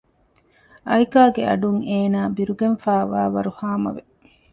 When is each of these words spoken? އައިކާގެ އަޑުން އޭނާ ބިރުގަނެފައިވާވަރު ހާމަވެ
އައިކާގެ 0.89 1.41
އަޑުން 1.49 1.81
އޭނާ 1.89 2.19
ބިރުގަނެފައިވާވަރު 2.35 3.51
ހާމަވެ 3.59 4.01